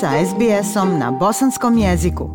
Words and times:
sa 0.00 0.10
SBS-om 0.26 0.98
na 0.98 1.10
bosanskom 1.10 1.78
jeziku. 1.78 2.30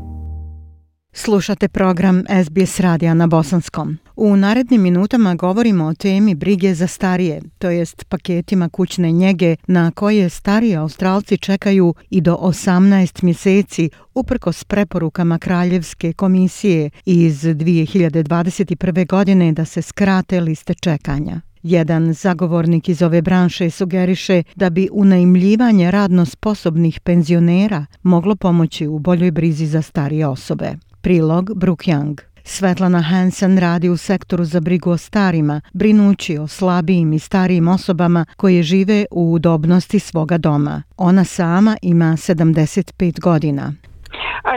Slušate 1.14 1.68
program 1.68 2.24
SBS 2.46 2.80
radija 2.80 3.14
na 3.14 3.28
bosanskom. 3.28 3.98
U 4.16 4.36
narednim 4.36 4.82
minutama 4.82 5.36
govorimo 5.36 5.86
o 5.86 5.94
temi 5.94 6.36
brige 6.36 6.74
za 6.74 6.88
starije, 6.88 7.42
to 7.58 7.70
jest 7.70 8.06
paketima 8.10 8.70
kućne 8.70 9.12
njege 9.12 9.56
na 9.68 9.92
koje 9.92 10.30
stariji 10.30 10.76
australci 10.76 11.38
čekaju 11.38 11.94
i 12.10 12.22
do 12.22 12.36
18 12.36 13.24
mjeseci 13.24 13.90
uprkos 14.16 14.64
preporukama 14.64 15.40
Kraljevske 15.40 16.14
komisije 16.14 16.90
iz 17.06 17.44
2021. 17.44 19.08
godine 19.08 19.52
da 19.52 19.66
se 19.66 19.82
skrate 19.82 20.42
liste 20.42 20.74
čekanja. 20.74 21.53
Jedan 21.64 22.14
zagovornik 22.14 22.90
iz 22.90 23.02
ove 23.02 23.22
branše 23.22 23.70
sugeriše 23.70 24.44
da 24.56 24.70
bi 24.70 24.90
unajmljivanje 24.92 25.92
radno 25.92 26.26
sposobnih 26.26 27.00
penzionera 27.00 27.86
moglo 28.04 28.36
pomoći 28.36 28.88
u 28.88 29.00
boljoj 29.00 29.32
brizi 29.32 29.66
za 29.66 29.82
starije 29.82 30.28
osobe. 30.28 30.72
Prilog 31.02 31.52
Brook 31.56 31.80
Young. 31.80 32.22
Svetlana 32.44 33.02
Hansen 33.02 33.58
radi 33.58 33.90
u 33.90 33.98
sektoru 33.98 34.44
za 34.44 34.60
brigu 34.60 34.90
o 34.90 34.98
starima, 34.98 35.62
brinući 35.74 36.38
o 36.38 36.48
slabijim 36.48 37.14
i 37.14 37.20
starijim 37.20 37.68
osobama 37.68 38.26
koje 38.38 38.64
žive 38.64 39.06
u 39.12 39.34
udobnosti 39.34 40.00
svoga 40.00 40.38
doma. 40.38 40.84
Ona 40.98 41.24
sama 41.24 41.78
ima 41.82 42.06
75 42.06 43.20
godina. 43.20 43.74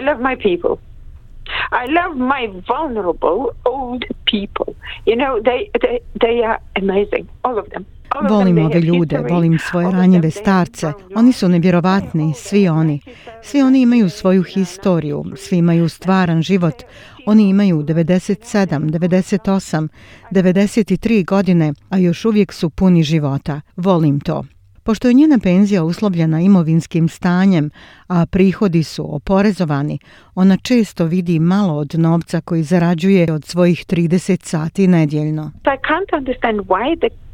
I 0.01 0.05
love 0.05 0.21
my 0.21 0.37
people. 0.37 0.96
I 1.73 1.87
love 1.99 2.17
my 2.17 2.63
vulnerable 2.69 3.51
old 3.65 4.05
people. 4.25 4.75
You 5.07 5.17
know, 5.17 5.41
they, 5.43 5.71
they, 5.83 6.01
they 6.21 6.45
are 6.45 6.59
amazing, 6.75 7.29
all 7.43 7.59
of 7.59 7.69
them. 7.71 7.87
Volim 8.29 8.59
ove 8.59 8.81
ljude, 8.81 9.19
volim 9.31 9.59
svoje 9.59 9.91
ranjive 9.91 10.31
starce. 10.31 10.93
Oni 11.17 11.33
su 11.33 11.49
nevjerovatni, 11.49 12.33
svi 12.35 12.69
oni. 12.69 13.01
Svi 13.43 13.63
oni 13.63 13.81
imaju 13.81 14.11
svoju 14.11 14.43
historiju, 14.43 15.25
svi 15.37 15.57
imaju 15.57 15.89
stvaran 15.89 16.43
život. 16.43 16.75
Oni 17.27 17.49
imaju 17.49 17.83
97, 17.83 18.79
98, 18.91 19.89
93 20.31 21.25
godine, 21.25 21.73
a 21.89 21.99
još 21.99 22.25
uvijek 22.25 22.53
su 22.53 22.71
puni 22.71 23.03
života. 23.03 23.61
Volim 23.77 24.21
to. 24.21 24.45
Pošto 24.87 25.09
je 25.09 25.15
njena 25.15 25.39
penzija 25.43 25.85
uslovljena 25.85 26.41
imovinskim 26.41 27.09
stanjem, 27.09 27.71
a 28.09 28.27
prihodi 28.27 28.83
su 28.83 29.15
oporezovani, 29.15 29.99
ona 30.35 30.57
često 30.57 31.05
vidi 31.05 31.39
malo 31.39 31.75
od 31.75 31.95
novca 31.95 32.41
koji 32.41 32.63
zarađuje 32.63 33.33
od 33.33 33.45
svojih 33.45 33.87
30 33.87 34.45
sati 34.45 34.87
nedjeljno. 34.87 35.51
I 35.65 35.79
can't 35.89 36.19
understand 36.19 36.61
why 36.61 36.99
the 36.99 37.26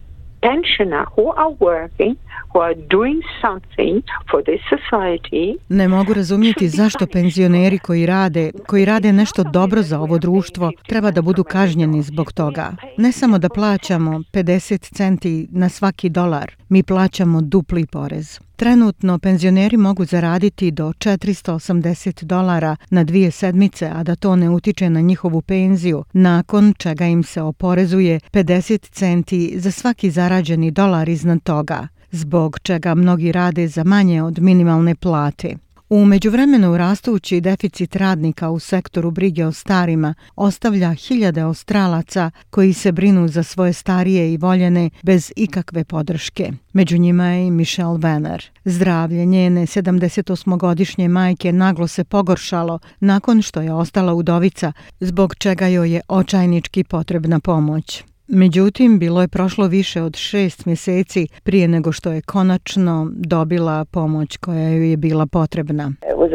pensioner 0.46 1.04
who 1.14 1.26
are 1.42 1.54
working, 1.60 2.14
who 2.50 2.60
are 2.66 2.74
doing 2.74 3.20
something 3.42 4.02
for 4.30 4.42
this 4.48 4.62
society. 4.74 5.56
Ne 5.68 5.88
mogu 5.88 6.14
razumjeti 6.14 6.68
zašto 6.68 7.06
penzioneri 7.06 7.78
koji 7.78 8.06
rade, 8.06 8.50
koji 8.66 8.84
rade 8.84 9.12
nešto 9.12 9.44
dobro 9.44 9.82
za 9.82 10.00
ovo 10.00 10.18
društvo, 10.18 10.72
treba 10.88 11.10
da 11.10 11.22
budu 11.22 11.44
kažnjeni 11.44 12.02
zbog 12.02 12.32
toga. 12.32 12.72
Ne 12.98 13.12
samo 13.12 13.38
da 13.38 13.48
plaćamo 13.48 14.10
50 14.32 14.94
centi 14.94 15.48
na 15.50 15.68
svaki 15.68 16.08
dolar, 16.08 16.52
mi 16.68 16.82
plaćamo 16.82 17.40
dupli 17.40 17.86
porez. 17.86 18.40
Trenutno 18.62 19.18
penzioneri 19.18 19.76
mogu 19.76 20.04
zaraditi 20.04 20.70
do 20.70 20.92
480 20.92 22.24
dolara 22.24 22.76
na 22.90 23.04
dvije 23.04 23.30
sedmice, 23.30 23.90
a 23.94 24.02
da 24.02 24.14
to 24.14 24.36
ne 24.36 24.50
utiče 24.50 24.90
na 24.90 25.00
njihovu 25.00 25.42
penziju, 25.42 26.04
nakon 26.12 26.74
čega 26.78 27.06
im 27.06 27.22
se 27.22 27.42
oporezuje 27.42 28.20
50 28.32 28.90
centi 28.90 29.54
za 29.56 29.70
svaki 29.70 30.10
zarađeni 30.10 30.70
dolar 30.70 31.08
iznad 31.08 31.42
toga, 31.42 31.88
zbog 32.10 32.58
čega 32.62 32.94
mnogi 32.94 33.32
rade 33.32 33.68
za 33.68 33.84
manje 33.84 34.22
od 34.22 34.38
minimalne 34.38 34.94
plate. 34.94 35.56
U 35.94 36.04
međuvremenu 36.04 36.76
rastući 36.76 37.40
deficit 37.40 37.96
radnika 37.96 38.50
u 38.50 38.58
sektoru 38.58 39.10
brige 39.10 39.46
o 39.46 39.52
starima 39.52 40.14
ostavlja 40.36 40.92
hiljade 40.92 41.40
australaca 41.40 42.30
koji 42.50 42.72
se 42.72 42.92
brinu 42.92 43.28
za 43.28 43.42
svoje 43.42 43.72
starije 43.72 44.32
i 44.32 44.36
voljene 44.36 44.90
bez 45.02 45.32
ikakve 45.36 45.84
podrške. 45.84 46.52
Među 46.72 46.98
njima 46.98 47.26
je 47.26 47.46
i 47.46 47.50
Michelle 47.50 47.98
Banner. 47.98 48.50
Zdravlje 48.64 49.24
njene 49.24 49.62
78-godišnje 49.62 51.08
majke 51.08 51.52
naglo 51.52 51.86
se 51.86 52.04
pogoršalo 52.04 52.78
nakon 53.00 53.42
što 53.42 53.60
je 53.60 53.72
ostala 53.72 54.14
udovica, 54.14 54.72
zbog 55.00 55.34
čega 55.34 55.66
joj 55.66 55.92
je 55.92 56.00
očajnički 56.08 56.84
potrebna 56.84 57.40
pomoć. 57.40 58.04
Međutim, 58.34 58.98
bilo 58.98 59.20
je 59.20 59.28
prošlo 59.28 59.66
više 59.66 60.02
od 60.02 60.16
šest 60.16 60.66
mjeseci 60.66 61.28
prije 61.42 61.68
nego 61.68 61.92
što 61.92 62.12
je 62.12 62.20
konačno 62.20 63.08
dobila 63.14 63.84
pomoć 63.84 64.36
koja 64.36 64.68
joj 64.68 64.90
je 64.90 64.96
bila 64.96 65.26
potrebna. 65.26 65.84
Um, 65.84 66.26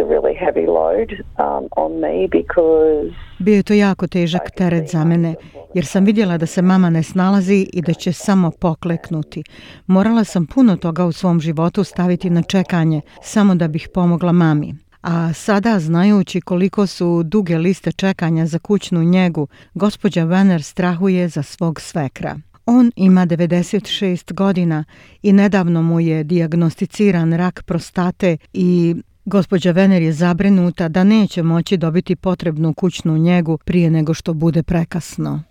Bio 3.40 3.56
je 3.56 3.63
to 3.63 3.74
jako 3.74 4.08
težak 4.08 4.52
teret 4.58 4.90
za 4.90 5.03
mene, 5.03 5.35
jer 5.74 5.85
sam 5.85 6.06
vidjela 6.06 6.38
da 6.38 6.46
se 6.46 6.62
mama 6.62 6.90
ne 6.90 7.03
snalazi 7.03 7.68
i 7.74 7.81
da 7.81 7.94
će 7.94 8.14
samo 8.14 8.52
pokleknuti. 8.62 9.44
Morala 9.88 10.24
sam 10.24 10.46
puno 10.46 10.75
toga 10.78 11.06
u 11.06 11.12
svom 11.12 11.40
životu 11.40 11.84
staviti 11.84 12.29
na 12.29 12.41
čekanje, 12.41 13.02
samo 13.22 13.56
da 13.56 13.68
bih 13.68 13.90
pomogla 13.94 14.31
mami. 14.31 14.86
A 15.02 15.34
sada, 15.34 15.80
znajući 15.80 16.41
koliko 16.41 16.88
su 16.88 17.24
duge 17.24 17.58
liste 17.58 17.91
čekanja 17.91 18.46
za 18.46 18.59
kućnu 18.59 19.03
njegu, 19.03 19.47
gospođa 19.74 20.24
Venner 20.24 20.63
strahuje 20.63 21.28
za 21.30 21.44
svog 21.44 21.81
svekra. 21.81 22.40
On 22.66 22.91
ima 22.96 23.25
96 23.25 24.34
godina 24.34 24.84
i 25.22 25.34
nedavno 25.34 25.81
mu 25.81 26.00
je 26.00 26.24
diagnosticiran 26.24 27.34
rak 27.34 27.63
prostate 27.63 28.38
i 28.53 28.96
gospođa 29.25 29.74
Wenner 29.74 30.02
je 30.02 30.12
zabrinuta 30.12 30.88
da 30.88 31.03
neće 31.03 31.44
moći 31.44 31.78
dobiti 31.78 32.16
potrebnu 32.16 32.74
kućnu 32.74 33.18
njegu 33.18 33.58
prije 33.58 33.90
nego 33.90 34.14
što 34.14 34.34
bude 34.34 34.64
prekasno. 34.64 35.44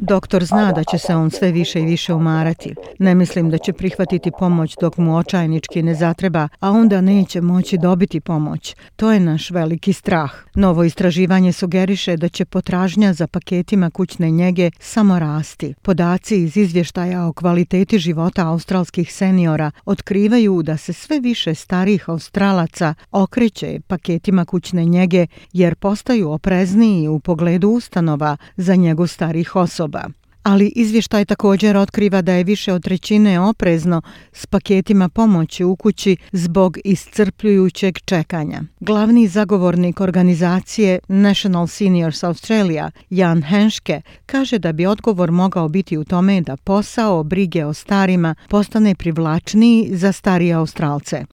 Doktor 0.00 0.44
zna 0.44 0.72
da 0.72 0.84
će 0.84 0.98
se 0.98 1.16
on 1.16 1.30
sve 1.30 1.52
više 1.52 1.80
i 1.80 1.84
više 1.84 2.14
umarati. 2.14 2.74
Ne 2.98 3.14
mislim 3.14 3.50
da 3.50 3.58
će 3.58 3.72
prihvatiti 3.72 4.30
pomoć 4.38 4.76
dok 4.80 4.96
mu 4.96 5.16
očajnički 5.16 5.82
ne 5.82 5.94
zatreba, 5.94 6.48
a 6.60 6.70
onda 6.70 7.00
neće 7.00 7.40
moći 7.40 7.78
dobiti 7.78 8.20
pomoć. 8.20 8.76
To 8.96 9.12
je 9.12 9.20
naš 9.20 9.50
veliki 9.50 9.92
strah. 9.92 10.32
Novo 10.54 10.84
istraživanje 10.84 11.52
sugeriše 11.52 12.16
da 12.16 12.28
će 12.28 12.44
potražnja 12.44 13.12
za 13.12 13.26
paketima 13.26 13.90
kućne 13.90 14.30
njege 14.30 14.70
samo 14.78 15.18
rasti. 15.18 15.74
Podaci 15.82 16.36
iz 16.36 16.56
izvještaja 16.56 17.26
o 17.26 17.32
kvaliteti 17.32 17.98
života 17.98 18.46
australskih 18.46 19.12
seniora 19.12 19.70
otkrivaju 19.84 20.62
da 20.62 20.76
se 20.76 20.92
sve 20.92 21.20
više 21.20 21.54
starih 21.54 22.08
australaca 22.08 22.94
okreće 23.12 23.80
paketima 23.86 24.44
kućne 24.44 24.84
njege 24.84 25.26
jer 25.52 25.74
postaju 25.74 26.30
oprezniji 26.30 27.08
u 27.08 27.20
pogledu 27.20 27.35
ustanova 27.74 28.36
za 28.56 28.74
njegu 28.74 29.06
starih 29.06 29.56
osoba 29.56 30.04
ali 30.46 30.72
izvještaj 30.76 31.24
također 31.24 31.76
otkriva 31.76 32.22
da 32.22 32.32
je 32.32 32.44
više 32.44 32.72
od 32.72 32.82
trećine 32.82 33.40
oprezno 33.40 34.02
s 34.32 34.46
paketima 34.46 35.08
pomoći 35.08 35.64
u 35.64 35.76
kući 35.76 36.16
zbog 36.32 36.78
iscrpljujućeg 36.84 37.98
čekanja. 37.98 38.60
Glavni 38.80 39.26
zagovornik 39.26 40.00
organizacije 40.00 40.98
National 41.08 41.66
Seniors 41.66 42.24
Australia, 42.24 42.90
Jan 43.10 43.42
Henške, 43.42 44.00
kaže 44.26 44.58
da 44.58 44.72
bi 44.72 44.86
odgovor 44.86 45.30
mogao 45.30 45.68
biti 45.68 45.98
u 45.98 46.04
tome 46.04 46.40
da 46.40 46.56
posao 46.56 47.24
brige 47.24 47.64
o 47.64 47.72
starima 47.72 48.34
postane 48.48 48.94
privlačniji 48.94 49.88
za 49.90 50.12
starije 50.12 50.54
Australce. 50.54 51.24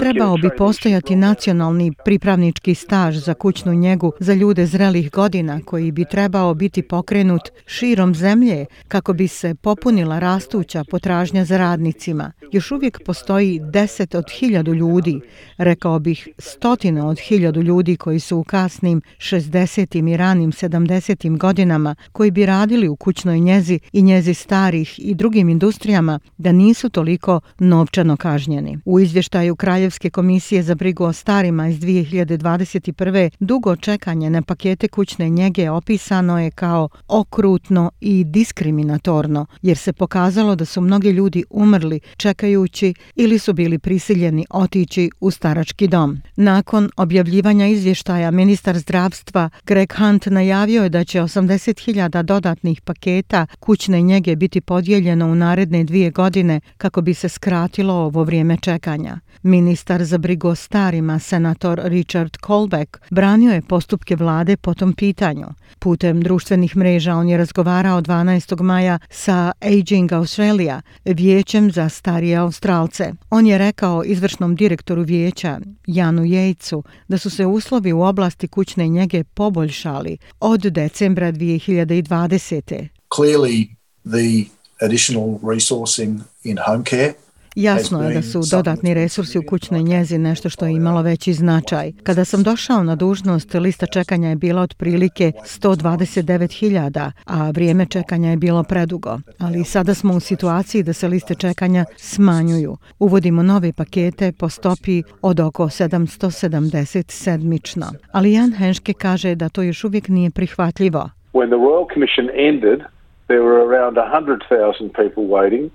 Trebao 0.00 0.36
bi 0.36 0.48
postojati 0.58 1.16
nacionalni 1.16 1.92
pripravnički 2.04 2.74
staž 2.74 3.16
za 3.16 3.34
kućnu 3.34 3.74
njegu 3.74 4.12
za 4.18 4.34
ljude 4.34 4.66
zrelih 4.66 5.10
godina 5.10 5.60
koji 5.64 5.92
bi 5.92 6.04
trebao 6.04 6.54
biti 6.54 6.82
pokrenut 6.82 7.11
pokrenut 7.12 7.48
širom 7.66 8.14
zemlje 8.14 8.66
kako 8.88 9.12
bi 9.12 9.28
se 9.28 9.54
popunila 9.54 10.18
rastuća 10.18 10.84
potražnja 10.90 11.44
za 11.44 11.58
radnicima. 11.58 12.32
Još 12.52 12.70
uvijek 12.70 13.00
postoji 13.06 13.60
deset 13.72 14.14
od 14.14 14.24
hiljadu 14.30 14.74
ljudi, 14.74 15.20
rekao 15.56 15.98
bih 15.98 16.28
stotine 16.38 17.02
od 17.02 17.18
hiljadu 17.18 17.62
ljudi 17.62 17.96
koji 17.96 18.20
su 18.20 18.38
u 18.38 18.44
kasnim 18.44 19.02
60. 19.18 20.12
i 20.12 20.16
ranim 20.16 20.52
70. 20.52 21.38
godinama 21.38 21.94
koji 22.12 22.30
bi 22.30 22.46
radili 22.46 22.88
u 22.88 22.96
kućnoj 22.96 23.40
njezi 23.40 23.78
i 23.92 24.02
njezi 24.02 24.34
starih 24.34 24.98
i 24.98 25.14
drugim 25.14 25.48
industrijama 25.48 26.18
da 26.38 26.52
nisu 26.52 26.90
toliko 26.90 27.40
novčano 27.58 28.16
kažnjeni. 28.16 28.78
U 28.84 29.00
izvještaju 29.00 29.56
Kraljevske 29.56 30.10
komisije 30.10 30.62
za 30.62 30.74
brigu 30.74 31.04
o 31.04 31.12
starima 31.12 31.68
iz 31.68 31.80
2021. 31.80 33.30
dugo 33.40 33.76
čekanje 33.76 34.30
na 34.30 34.42
pakete 34.42 34.88
kućne 34.88 35.28
njege 35.28 35.70
opisano 35.70 36.40
je 36.40 36.50
kao 36.50 36.88
okrutno 37.08 37.90
i 38.00 38.24
diskriminatorno, 38.24 39.46
jer 39.62 39.76
se 39.76 39.92
pokazalo 39.92 40.54
da 40.56 40.64
su 40.64 40.80
mnogi 40.80 41.10
ljudi 41.10 41.44
umrli 41.50 42.00
čekajući 42.16 42.94
ili 43.14 43.38
su 43.38 43.52
bili 43.52 43.78
prisiljeni 43.78 44.46
otići 44.50 45.10
u 45.20 45.30
starački 45.30 45.88
dom. 45.88 46.22
Nakon 46.36 46.90
objavljivanja 46.96 47.66
izvještaja, 47.66 48.30
ministar 48.30 48.78
zdravstva 48.78 49.50
Greg 49.66 49.92
Hunt 49.98 50.26
najavio 50.26 50.82
je 50.82 50.88
da 50.88 51.04
će 51.04 51.20
80.000 51.20 52.22
dodatnih 52.22 52.80
paketa 52.80 53.46
kućne 53.60 54.02
njege 54.02 54.36
biti 54.36 54.60
podijeljeno 54.60 55.26
u 55.26 55.34
naredne 55.34 55.84
dvije 55.84 56.10
godine 56.10 56.60
kako 56.76 57.00
bi 57.00 57.14
se 57.14 57.28
skratilo 57.28 57.94
ovo 57.94 58.24
vrijeme 58.24 58.56
čekanja. 58.56 59.20
Ministar 59.42 60.04
za 60.04 60.18
brigu 60.18 60.48
o 60.48 60.54
starima, 60.54 61.18
senator 61.18 61.80
Richard 61.84 62.36
Colbeck, 62.46 62.96
branio 63.10 63.52
je 63.52 63.62
postupke 63.62 64.16
vlade 64.16 64.56
po 64.56 64.74
tom 64.74 64.92
pitanju. 64.92 65.46
Putem 65.78 66.22
društvenih 66.22 66.76
mreža 66.76 66.91
on 66.92 67.28
je 67.28 67.36
razgovarao 67.36 68.00
12. 68.00 68.62
maja 68.62 68.98
sa 69.10 69.52
Aging 69.60 70.12
Australia, 70.12 70.82
vijećem 71.04 71.70
za 71.70 71.88
starije 71.88 72.36
Australce. 72.36 73.12
On 73.30 73.46
je 73.46 73.58
rekao 73.58 74.04
izvršnom 74.04 74.56
direktoru 74.56 75.02
vijeća, 75.02 75.60
Janu 75.86 76.24
Jejcu, 76.24 76.82
da 77.08 77.18
su 77.18 77.30
se 77.30 77.46
uslovi 77.46 77.92
u 77.92 78.02
oblasti 78.02 78.48
kućne 78.48 78.88
njege 78.88 79.24
poboljšali 79.24 80.18
od 80.40 80.60
decembra 80.60 81.32
2020. 81.32 82.88
Clearly, 83.16 83.68
the 84.04 84.50
additional 84.84 85.38
resourcing 85.54 86.20
in 86.44 86.58
home 86.66 86.84
care 86.90 87.12
Jasno 87.56 88.02
je 88.02 88.14
da 88.14 88.22
su 88.22 88.40
dodatni 88.50 88.94
resursi 88.94 89.38
u 89.38 89.42
kućnoj 89.48 89.82
njezi 89.82 90.18
nešto 90.18 90.48
što 90.48 90.66
je 90.66 90.72
imalo 90.72 91.02
veći 91.02 91.32
značaj. 91.32 91.92
Kada 92.02 92.24
sam 92.24 92.42
došao 92.42 92.82
na 92.82 92.96
dužnost, 92.96 93.54
lista 93.54 93.86
čekanja 93.86 94.28
je 94.28 94.36
bila 94.36 94.62
otprilike 94.62 95.32
129.000, 95.44 97.10
a 97.26 97.50
vrijeme 97.50 97.86
čekanja 97.86 98.30
je 98.30 98.36
bilo 98.36 98.62
predugo. 98.62 99.18
Ali 99.38 99.64
sada 99.64 99.94
smo 99.94 100.14
u 100.14 100.20
situaciji 100.20 100.82
da 100.82 100.92
se 100.92 101.08
liste 101.08 101.34
čekanja 101.34 101.84
smanjuju. 101.96 102.76
Uvodimo 102.98 103.42
nove 103.42 103.72
pakete 103.72 104.32
po 104.32 104.48
stopi 104.48 105.02
od 105.22 105.40
oko 105.40 105.64
770 105.64 107.10
sedmično. 107.10 107.86
Ali 108.12 108.32
Jan 108.32 108.52
Henške 108.52 108.92
kaže 108.92 109.34
da 109.34 109.48
to 109.48 109.62
još 109.62 109.84
uvijek 109.84 110.08
nije 110.08 110.30
prihvatljivo. 110.30 111.10
When 111.32 111.46
the 111.46 111.60
Royal 111.66 111.86
Commission 111.94 112.26
ended, 112.50 112.80
there 113.26 113.42
were 113.42 113.60
around 113.68 113.96
100,000 113.96 114.88
people 115.00 115.24
waiting 115.36 115.70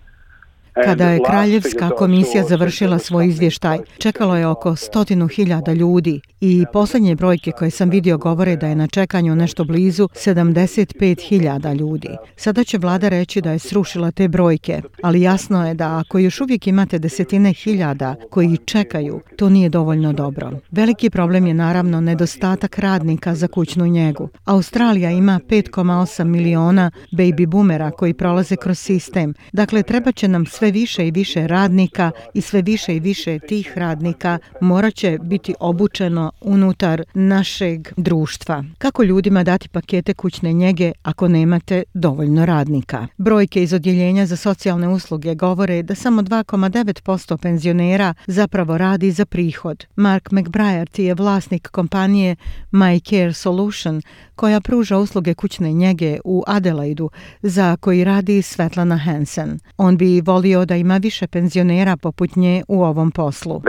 Kada 0.86 1.10
je 1.10 1.20
Kraljevska 1.26 1.90
komisija 1.90 2.44
završila 2.44 3.00
svoj 3.00 3.28
izvještaj, 3.28 3.78
čekalo 3.98 4.36
je 4.38 4.48
oko 4.48 4.76
stotinu 4.76 5.28
hiljada 5.28 5.74
ljudi 5.74 6.22
i 6.42 6.66
posljednje 6.74 7.16
brojke 7.16 7.52
koje 7.52 7.72
sam 7.72 7.90
vidio 7.90 8.18
govore 8.18 8.56
da 8.56 8.68
je 8.68 8.76
na 8.76 8.88
čekanju 8.88 9.36
nešto 9.36 9.64
blizu 9.64 10.08
75 10.08 11.28
hiljada 11.30 11.74
ljudi. 11.74 12.10
Sada 12.36 12.64
će 12.64 12.78
vlada 12.78 13.10
reći 13.10 13.42
da 13.42 13.52
je 13.52 13.60
srušila 13.60 14.12
te 14.12 14.28
brojke, 14.28 14.82
ali 15.04 15.22
jasno 15.22 15.68
je 15.68 15.74
da 15.74 15.98
ako 15.98 16.20
još 16.20 16.42
uvijek 16.42 16.68
imate 16.68 17.00
desetine 17.00 17.54
hiljada 17.54 18.16
koji 18.30 18.58
čekaju, 18.58 19.22
to 19.38 19.50
nije 19.50 19.70
dovoljno 19.70 20.14
dobro. 20.14 20.52
Veliki 20.72 21.10
problem 21.10 21.48
je 21.48 21.54
naravno 21.54 22.02
nedostatak 22.02 22.80
radnika 22.80 23.36
za 23.36 23.48
kućnu 23.48 23.88
njegu. 23.88 24.30
Australija 24.46 25.12
ima 25.12 25.40
5,8 25.50 26.24
miliona 26.24 26.92
baby 27.12 27.46
boomera 27.48 27.92
koji 27.92 28.14
prolaze 28.14 28.56
kroz 28.56 28.80
sistem. 28.80 29.34
Dakle, 29.54 29.84
treba 29.84 30.12
će 30.12 30.28
nam 30.28 30.46
sve 30.46 30.67
sve 30.68 30.72
više 30.72 31.08
i 31.08 31.12
više 31.12 31.48
radnika 31.48 32.12
i 32.34 32.42
sve 32.42 32.62
više 32.62 32.96
i 32.96 33.00
više 33.00 33.40
tih 33.40 33.72
radnika 33.76 34.40
moraće 34.62 35.18
biti 35.22 35.54
obučeno 35.60 36.32
unutar 36.42 37.04
našeg 37.14 37.88
društva. 37.98 38.64
Kako 38.78 39.04
ljudima 39.04 39.44
dati 39.44 39.70
pakete 39.70 40.14
kućne 40.14 40.54
njege 40.54 40.92
ako 41.04 41.28
nemate 41.28 41.84
dovoljno 41.94 42.46
radnika? 42.46 43.08
Brojke 43.18 43.64
iz 43.64 43.74
odjeljenja 43.74 44.26
za 44.26 44.36
socijalne 44.36 44.88
usluge 44.88 45.36
govore 45.36 45.84
da 45.84 45.96
samo 45.96 46.22
2,9% 46.22 47.38
penzionera 47.38 48.14
zapravo 48.28 48.78
radi 48.78 49.12
za 49.12 49.26
prihod. 49.26 49.86
Mark 49.96 50.32
McBriart 50.32 51.00
je 51.00 51.14
vlasnik 51.14 51.68
kompanije 51.68 52.36
My 52.72 53.10
Care 53.10 53.34
Solution 53.34 54.02
koja 54.36 54.62
pruža 54.62 54.98
usluge 54.98 55.34
kućne 55.34 55.74
njege 55.74 56.20
u 56.24 56.44
Adelaidu 56.48 57.10
za 57.42 57.78
koji 57.78 58.04
radi 58.04 58.42
Svetlana 58.42 58.98
Hansen. 58.98 59.60
On 59.78 59.98
bi 59.98 60.22
volio 60.22 60.57
da 60.66 60.76
ima 60.76 60.98
više 60.98 61.28
penzionera 61.28 61.98
poput 61.98 62.36
nje 62.36 62.64
u 62.68 62.84
ovom 62.84 63.12
poslu. 63.12 63.62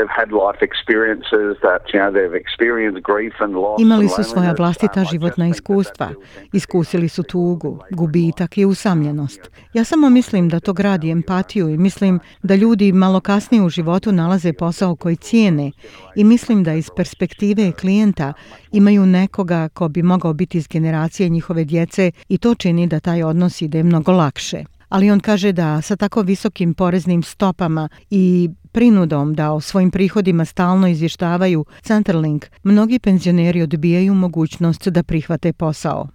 Imali 3.79 4.09
su 4.09 4.23
svoja 4.23 4.55
vlastita 4.59 5.05
životna 5.05 5.49
iskustva. 5.49 6.09
Iskusili 6.53 7.09
su 7.09 7.23
tugu, 7.23 7.79
gubitak 7.91 8.59
i 8.59 8.65
usamljenost. 8.65 9.51
Ja 9.75 9.85
samo 9.85 10.11
mislim 10.11 10.49
da 10.49 10.61
to 10.61 10.73
gradi 10.73 11.11
empatiju 11.11 11.69
i 11.69 11.79
mislim 11.79 12.21
da 12.43 12.55
ljudi 12.55 12.93
malo 12.93 13.21
kasnije 13.21 13.63
u 13.63 13.69
životu 13.69 14.13
nalaze 14.13 14.53
posao 14.53 14.97
koji 14.97 15.17
cijene 15.17 15.73
i 16.17 16.25
mislim 16.25 16.65
da 16.65 16.73
iz 16.73 16.91
perspektive 16.97 17.73
klijenta 17.73 18.33
imaju 18.73 19.07
nekoga 19.07 19.69
ko 19.69 19.89
bi 19.89 20.03
mogao 20.03 20.33
biti 20.33 20.59
iz 20.59 20.69
generacije 20.69 21.29
njihove 21.29 21.65
djece 21.65 22.13
i 22.29 22.39
to 22.39 22.55
čini 22.55 22.87
da 22.87 23.01
taj 23.01 23.23
odnos 23.23 23.63
ide 23.63 23.83
mnogo 23.83 24.13
lakše 24.13 24.65
ali 24.89 25.11
on 25.11 25.21
kaže 25.21 25.53
da 25.53 25.83
sa 25.83 25.97
tako 25.97 26.23
visokim 26.23 26.75
poreznim 26.75 27.23
stopama 27.23 27.89
i 28.11 28.51
prinudom 28.73 29.35
da 29.35 29.53
o 29.53 29.61
svojim 29.61 29.91
prihodima 29.91 30.45
stalno 30.45 30.89
izvještavaju 30.89 31.65
Centerlink, 31.83 32.47
mnogi 32.63 32.99
penzioneri 32.99 33.63
odbijaju 33.63 34.15
mogućnost 34.15 34.89
da 34.89 35.03
prihvate 35.03 35.53
posao. 35.53 36.09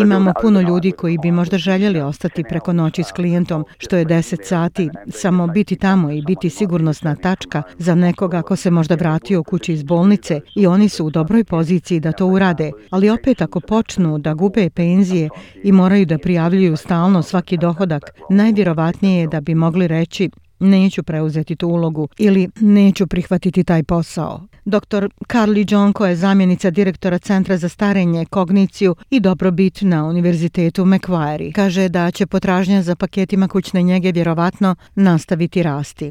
Imamo 0.00 0.32
puno 0.40 0.60
ljudi 0.60 0.92
koji 0.92 1.18
bi 1.18 1.30
možda 1.30 1.58
željeli 1.58 2.00
ostati 2.00 2.44
preko 2.48 2.72
noći 2.72 3.02
s 3.02 3.12
klijentom, 3.12 3.64
što 3.78 3.96
je 3.96 4.04
10 4.04 4.42
sati, 4.42 4.90
samo 5.08 5.46
biti 5.46 5.76
tamo 5.76 6.10
i 6.10 6.22
biti 6.22 6.50
sigurnosna 6.50 7.16
tačka 7.16 7.62
za 7.78 7.94
nekoga 7.94 8.42
ko 8.42 8.56
se 8.56 8.70
možda 8.70 8.94
vratio 8.94 9.42
kući 9.42 9.72
iz 9.72 9.82
bolnice 9.82 10.40
i 10.56 10.66
oni 10.66 10.88
su 10.88 11.06
u 11.06 11.10
dobroj 11.10 11.44
poziciji 11.44 12.00
da 12.00 12.12
to 12.12 12.26
urade. 12.26 12.70
Ali 12.90 13.10
opet 13.10 13.42
ako 13.42 13.60
počnu 13.60 14.18
da 14.18 14.34
gube 14.34 14.70
penzije 14.70 15.28
i 15.62 15.72
moraju 15.72 16.06
da 16.06 16.18
prijavljuju 16.18 16.76
stalno 16.76 17.22
svaki 17.22 17.56
dohodak, 17.56 18.02
najvjerovatnije 18.30 19.20
je 19.20 19.26
da 19.26 19.40
bi 19.40 19.54
mogli 19.54 19.88
reći 19.88 20.30
neću 20.64 21.02
preuzeti 21.02 21.56
tu 21.56 21.68
ulogu 21.68 22.08
ili 22.18 22.48
neću 22.60 23.06
prihvatiti 23.06 23.64
taj 23.64 23.82
posao. 23.82 24.40
Dr. 24.64 25.08
Carly 25.32 25.72
Jonko 25.72 26.06
je 26.06 26.16
zamjenica 26.16 26.70
direktora 26.70 27.18
Centra 27.18 27.56
za 27.56 27.68
starenje, 27.68 28.26
kogniciju 28.26 28.96
i 29.10 29.20
dobrobit 29.20 29.78
na 29.82 30.04
Univerzitetu 30.04 30.84
Macquarie. 30.84 31.52
Kaže 31.52 31.88
da 31.88 32.10
će 32.10 32.26
potražnja 32.26 32.82
za 32.82 32.96
paketima 32.96 33.48
kućne 33.48 33.82
njege 33.82 34.12
vjerovatno 34.12 34.76
nastaviti 34.94 35.62
rasti. 35.62 36.10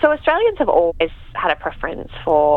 So 0.00 0.06
Australians 0.16 0.58
have 0.58 0.72
always 0.80 1.12
had 1.42 1.50
a 1.56 1.58
preference 1.66 2.12
for 2.24 2.52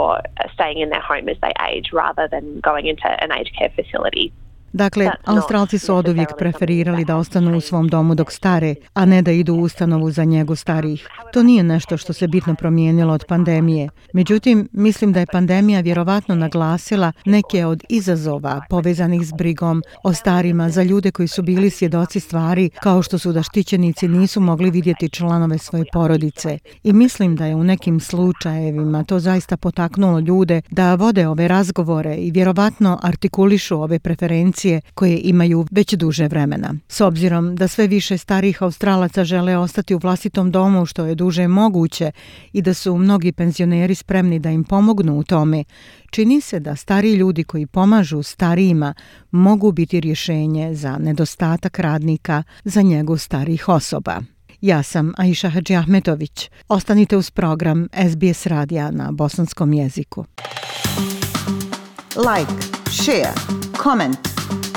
staying 0.56 0.80
in 0.84 0.90
their 0.94 1.06
home 1.12 1.26
as 1.34 1.38
they 1.46 1.54
age 1.70 1.88
rather 2.04 2.26
than 2.34 2.46
going 2.70 2.86
into 2.92 3.08
an 3.26 3.32
aged 3.40 3.54
care 3.60 3.72
facility. 3.80 4.26
Dakle, 4.74 5.12
Australci 5.26 5.80
su 5.80 5.96
od 5.96 6.08
uvijek 6.08 6.30
preferirali 6.38 7.06
da 7.06 7.16
ostanu 7.16 7.58
u 7.58 7.62
svom 7.62 7.88
domu 7.88 8.16
dok 8.16 8.32
stare, 8.32 8.76
a 8.94 9.06
ne 9.06 9.22
da 9.22 9.32
idu 9.32 9.54
u 9.54 9.62
ustanovu 9.62 10.12
za 10.12 10.24
njegu 10.24 10.56
starih. 10.56 11.08
To 11.34 11.44
nije 11.44 11.64
nešto 11.64 11.98
što 11.98 12.14
se 12.14 12.28
bitno 12.28 12.56
promijenilo 12.56 13.14
od 13.14 13.26
pandemije. 13.28 13.90
Međutim, 14.14 14.70
mislim 14.72 15.14
da 15.14 15.20
je 15.20 15.26
pandemija 15.26 15.80
vjerovatno 15.80 16.36
naglasila 16.36 17.12
neke 17.26 17.66
od 17.66 17.84
izazova 17.90 18.62
povezanih 18.70 19.22
s 19.28 19.32
brigom 19.38 19.84
o 20.04 20.14
starima 20.14 20.70
za 20.70 20.84
ljude 20.84 21.12
koji 21.12 21.28
su 21.28 21.42
bili 21.42 21.70
svjedoci 21.70 22.20
stvari 22.20 22.70
kao 22.82 23.02
što 23.02 23.18
su 23.18 23.32
da 23.32 23.44
štićenici 23.44 24.08
nisu 24.08 24.42
mogli 24.42 24.72
vidjeti 24.72 25.10
članove 25.10 25.58
svoje 25.58 25.86
porodice. 25.94 26.60
I 26.84 26.94
mislim 26.94 27.36
da 27.36 27.46
je 27.46 27.56
u 27.56 27.64
nekim 27.64 28.00
slučajevima 28.00 29.04
to 29.04 29.20
zaista 29.20 29.58
potaknulo 29.58 30.20
ljude 30.20 30.62
da 30.72 30.96
vode 30.96 31.28
ove 31.28 31.48
razgovore 31.48 32.16
i 32.16 32.32
vjerovatno 32.32 33.00
artikulišu 33.04 33.82
ove 33.82 34.00
preferencije 34.00 34.59
informacije 34.60 34.82
koje 34.94 35.20
imaju 35.24 35.66
već 35.72 35.94
duže 35.94 36.28
vremena. 36.28 36.74
S 36.88 37.02
obzirom 37.02 37.56
da 37.56 37.68
sve 37.68 37.88
više 37.88 38.18
starih 38.18 38.64
Australaca 38.64 39.24
žele 39.24 39.58
ostati 39.58 39.96
u 39.96 40.00
vlastitom 40.00 40.52
domu 40.52 40.86
što 40.86 41.06
je 41.06 41.16
duže 41.16 41.48
moguće 41.48 42.12
i 42.54 42.62
da 42.62 42.74
su 42.74 42.98
mnogi 42.98 43.32
penzioneri 43.32 43.96
spremni 43.96 44.40
da 44.40 44.50
im 44.50 44.64
pomognu 44.64 45.18
u 45.20 45.24
tome, 45.24 45.64
čini 46.12 46.42
se 46.42 46.60
da 46.60 46.76
stari 46.76 47.14
ljudi 47.14 47.44
koji 47.44 47.68
pomažu 47.68 48.24
starijima 48.24 48.94
mogu 49.32 49.72
biti 49.72 50.00
rješenje 50.00 50.76
za 50.76 50.98
nedostatak 50.98 51.80
radnika 51.80 52.44
za 52.64 52.82
njegu 52.82 53.18
starih 53.18 53.70
osoba. 53.70 54.22
Ja 54.62 54.84
sam 54.84 55.14
Aisha 55.18 55.50
Hadži 55.50 55.76
Ahmetović. 55.76 56.50
Ostanite 56.68 57.18
uz 57.18 57.32
program 57.32 57.88
SBS 58.12 58.46
radija 58.46 58.92
na 58.92 59.12
bosanskom 59.12 59.74
jeziku. 59.74 60.26
Like, 62.16 62.52
share, 62.92 63.34
comment. 63.84 64.39